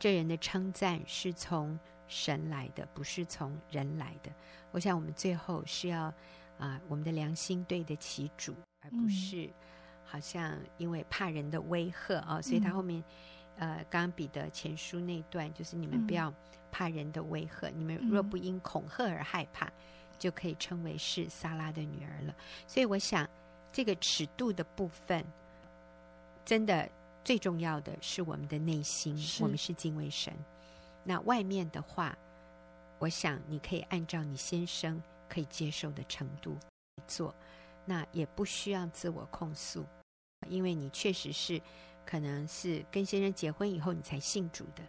[0.01, 1.79] 这人的称赞是从
[2.09, 4.33] 神来的，不是从人来的。
[4.73, 6.15] 我想我们最后是要啊、
[6.59, 9.49] 呃，我们的良心对得起主，而不是
[10.03, 12.43] 好像因为怕人的威吓啊、哦。
[12.43, 13.05] 所以他后面
[13.59, 16.33] 呃，刚刚彼得前书那段就是你们不要
[16.73, 19.71] 怕人的威吓，你们若不因恐吓而害怕，
[20.19, 22.35] 就可以称为是撒拉的女儿了。
[22.67, 23.29] 所以我想
[23.71, 25.23] 这个尺度的部分，
[26.43, 26.89] 真的
[27.25, 30.33] 最重要的是我们的内心，我们是敬畏神。
[31.05, 32.17] 那外面的话，
[32.99, 36.57] 我想你可以按照你先生可以接受的程度
[37.07, 37.35] 做，
[37.85, 39.85] 那也不需要自我控诉，
[40.49, 41.61] 因为你确实是
[42.05, 44.83] 可能是跟先生结婚以后你才信主的，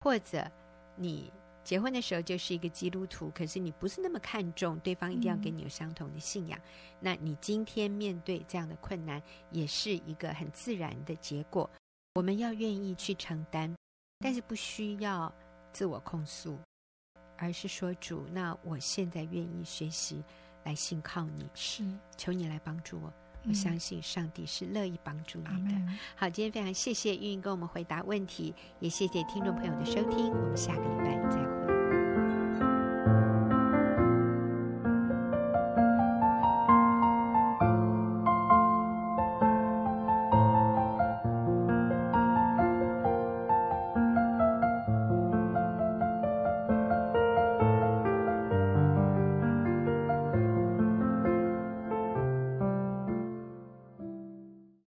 [0.00, 0.50] 或者
[0.96, 1.32] 你
[1.70, 11.70] 结婚的时候就是一个基督徒，可是你不是那么看重对方一定要跟你有相同的信仰，嗯、那你今天面对这样的困难也是一个很自然的结果。
[12.16, 13.72] 我们要愿意去承担，
[14.18, 15.32] 但是不需要
[15.72, 16.58] 自我控诉。
[17.36, 20.24] 而是说主，那我现在愿意学习
[20.64, 21.84] 来信靠你，是
[22.16, 23.08] 求你来帮助我。
[23.44, 25.80] 嗯、我相信上帝是乐意帮助你的。
[26.16, 30.32] 好，今天非常谢谢玉英跟我们回答问题，也谢谢听众朋友的收听。
[30.32, 31.59] 我们下个礼拜再会。